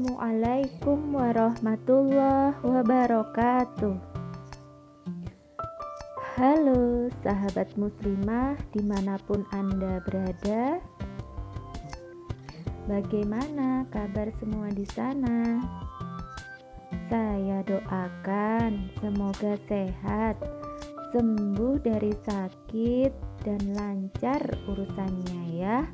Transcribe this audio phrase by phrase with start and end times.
[0.00, 4.00] Assalamualaikum warahmatullahi wabarakatuh.
[6.40, 10.80] Halo sahabat muslimah di mana pun Anda berada
[12.88, 15.60] Bagaimana kabar semua di sana?
[17.12, 20.40] Saya doakan semoga sehat,
[21.12, 23.12] sembuh dari sakit,
[23.44, 25.84] dan lancar urusannya ya.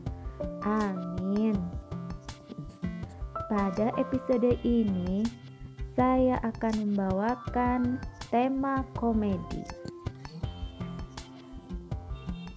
[0.62, 1.75] Amin.
[3.46, 5.22] Pada episode ini,
[5.94, 9.62] saya akan membawakan tema komedi.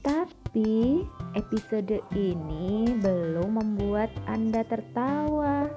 [0.02, 1.06] Tapi
[1.38, 5.70] episode ini belum membuat Anda tertawa.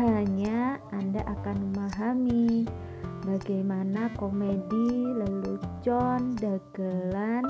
[0.00, 2.64] Hanya Anda akan memahami
[3.28, 7.44] bagaimana komedi, lelucon, dagelan,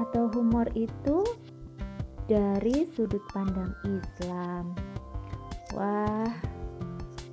[0.00, 1.20] atau humor itu
[2.24, 4.85] dari sudut pandang Islam.
[5.76, 6.32] Wah,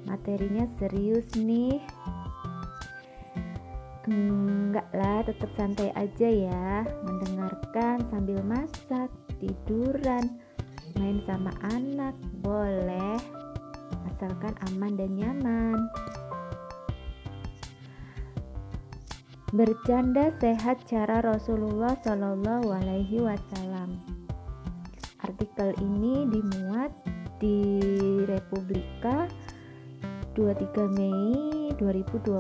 [0.04, 1.80] materinya serius nih.
[4.04, 6.84] Enggak lah, tetap santai aja ya.
[7.08, 9.08] Mendengarkan sambil masak,
[9.40, 10.44] tiduran,
[11.00, 12.12] main sama anak,
[12.44, 13.16] boleh.
[14.12, 15.80] Asalkan aman dan nyaman.
[19.56, 24.04] Bercanda sehat cara Rasulullah Shallallahu Alaihi Wasallam.
[25.24, 26.92] Artikel ini dimuat
[27.44, 27.76] di
[28.24, 29.28] Republika
[30.32, 32.40] 23 Mei 2020.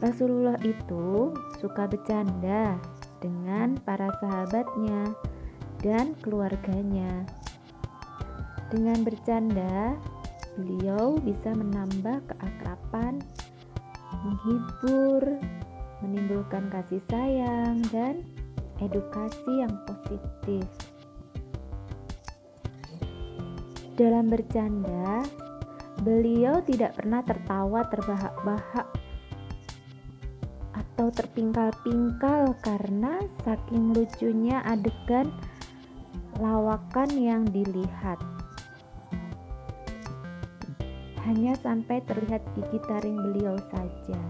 [0.00, 2.80] Rasulullah itu suka bercanda
[3.20, 5.12] dengan para sahabatnya
[5.84, 7.28] dan keluarganya.
[8.72, 9.92] Dengan bercanda,
[10.56, 13.20] beliau bisa menambah keakraban,
[14.24, 15.44] menghibur,
[16.00, 18.24] menimbulkan kasih sayang, dan
[18.80, 20.87] edukasi yang positif.
[23.98, 25.26] Dalam bercanda,
[26.06, 28.86] beliau tidak pernah tertawa terbahak-bahak
[30.70, 35.34] atau terpingkal-pingkal karena saking lucunya adegan
[36.38, 38.22] lawakan yang dilihat.
[41.26, 44.22] Hanya sampai terlihat gigi taring beliau saja.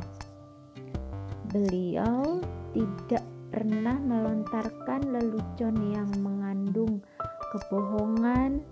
[1.53, 2.41] Beliau
[2.73, 7.05] tidak pernah melontarkan lelucon yang mengandung
[7.53, 8.65] kebohongan,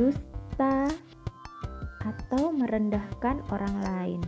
[0.00, 0.88] dusta,
[2.00, 4.22] atau merendahkan orang lain.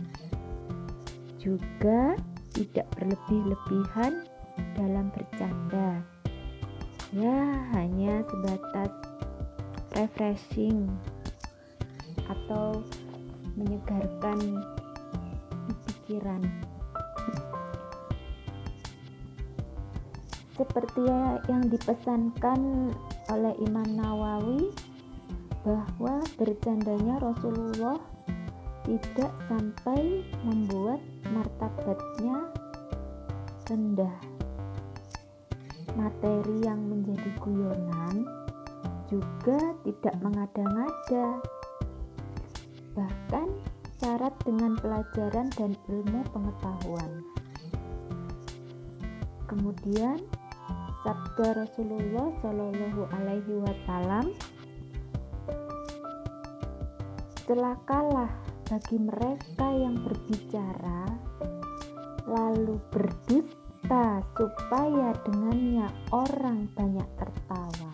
[1.41, 2.13] Juga
[2.53, 4.29] tidak berlebih-lebihan
[4.77, 6.05] dalam bercanda.
[7.09, 7.41] Ya,
[7.73, 8.93] hanya sebatas
[9.97, 10.93] refreshing
[12.29, 12.85] atau
[13.57, 14.61] menyegarkan
[15.89, 16.41] pikiran.
[20.53, 21.01] Seperti
[21.49, 22.93] yang dipesankan
[23.33, 24.69] oleh Imam Nawawi,
[25.63, 27.99] bahwa bercandanya Rasulullah
[28.83, 30.99] tidak sampai membuat
[31.31, 32.51] martabatnya
[33.71, 34.17] rendah.
[35.95, 38.27] Materi yang menjadi guyonan
[39.07, 41.27] juga tidak mengada-ngada.
[42.97, 43.47] Bahkan
[44.03, 47.11] syarat dengan pelajaran dan ilmu pengetahuan.
[49.47, 50.19] Kemudian
[51.07, 54.33] sabda Rasulullah Shallallahu Alaihi Wasallam
[57.43, 58.31] celakalah
[58.71, 61.03] bagi mereka yang berbicara
[62.23, 67.91] lalu berdusta supaya dengannya orang banyak tertawa.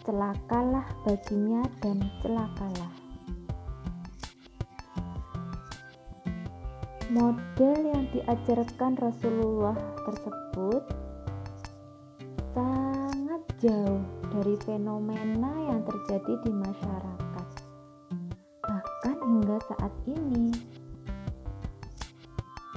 [0.00, 2.92] Celakalah baginya dan celakalah.
[7.12, 9.76] Model yang diajarkan Rasulullah
[10.08, 10.82] tersebut
[12.56, 14.00] sangat jauh
[14.32, 17.29] dari fenomena yang terjadi di masyarakat
[19.30, 20.50] hingga saat ini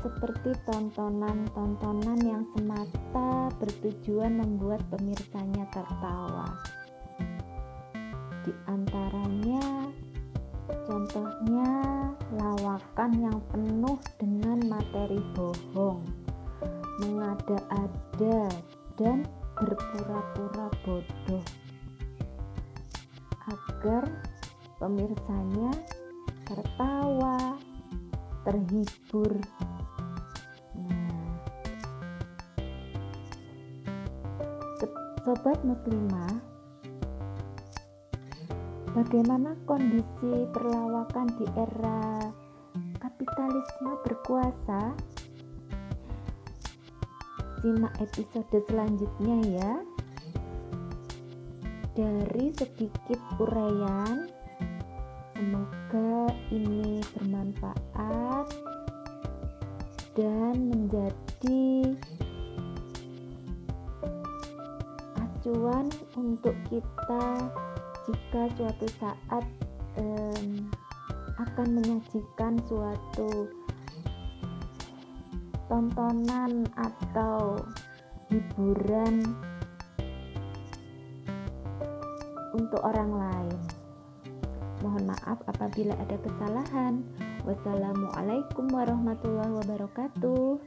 [0.06, 6.54] seperti tontonan-tontonan yang semata bertujuan membuat pemirsanya tertawa.
[8.46, 9.90] Di antaranya,
[10.86, 11.72] contohnya
[12.38, 16.06] lawakan yang penuh dengan materi bohong,
[17.02, 18.52] mengada-ada,
[19.00, 19.26] dan
[19.58, 21.46] berpura-pura bodoh,
[23.48, 24.04] agar
[24.78, 25.72] pemirsanya
[26.44, 27.56] tertawa,
[28.44, 29.32] terhibur.
[30.76, 31.28] Nah,
[35.24, 36.36] sobat muslimah,
[38.92, 42.32] bagaimana kondisi perlawakan di era
[43.00, 44.92] kapitalisme berkuasa?
[47.64, 49.74] Simak episode selanjutnya ya.
[51.94, 54.26] dari sedikit uraian
[57.54, 58.48] bermanfaat
[60.14, 61.98] dan menjadi
[65.18, 65.86] acuan
[66.18, 67.26] untuk kita
[68.06, 69.46] jika suatu saat
[69.98, 70.70] um,
[71.42, 73.50] akan menyajikan suatu
[75.66, 77.58] tontonan atau
[78.30, 79.26] hiburan
[82.54, 83.60] untuk orang lain.
[84.86, 87.02] Mohon maaf apabila ada kesalahan.
[87.44, 90.64] Wassalamualaikum warahmatullahi wabarakatuh.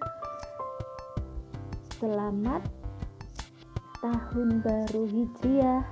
[1.96, 2.60] Selamat
[4.04, 5.88] tahun baru Hijriah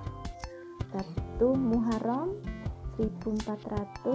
[0.93, 2.37] 1 Muharram
[3.01, 4.13] 1443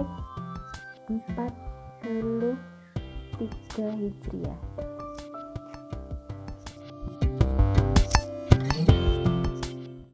[3.98, 4.62] Hijriah.